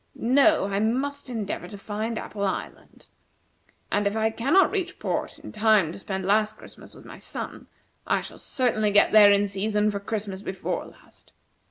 No; 0.15 0.65
I 0.65 0.79
must 0.79 1.29
endeavor 1.29 1.67
to 1.67 1.77
find 1.77 2.17
Apple 2.17 2.43
Island. 2.43 3.05
And 3.91 4.07
if 4.07 4.15
I 4.17 4.31
cannot 4.31 4.71
reach 4.71 4.97
port 4.97 5.37
in 5.37 5.51
time 5.51 5.91
to 5.91 5.99
spend 5.99 6.25
last 6.25 6.53
Christmas 6.57 6.95
with 6.95 7.05
my 7.05 7.19
son, 7.19 7.67
I 8.07 8.21
shall 8.21 8.39
certainly 8.39 8.89
get 8.89 9.11
there 9.11 9.31
in 9.31 9.47
season 9.47 9.91
for 9.91 9.99
Christmas 9.99 10.41
before 10.41 10.87
last. 10.87 11.33